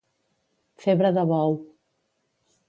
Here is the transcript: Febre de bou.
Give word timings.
Febre 0.85 1.11
de 1.19 1.27
bou. 1.33 1.55